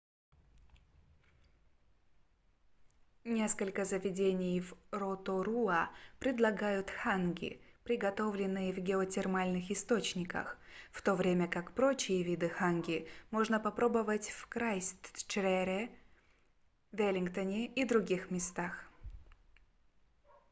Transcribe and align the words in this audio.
несколько 3.23 3.85
заведений 3.85 4.59
в 4.61 4.73
роторуа 4.89 5.91
предлагают 6.17 6.89
ханги 6.89 7.61
приготовленные 7.83 8.73
в 8.73 8.77
геотермальных 8.77 9.69
источниках 9.69 10.57
в 10.91 11.03
то 11.03 11.13
время 11.13 11.47
как 11.47 11.73
прочие 11.75 12.23
виды 12.23 12.49
ханги 12.49 13.07
можно 13.29 13.59
попробовать 13.59 14.31
в 14.31 14.47
крайстчерче 14.47 15.91
веллингтоне 16.91 17.67
и 17.67 17.85
других 17.85 18.31
местах 18.31 18.89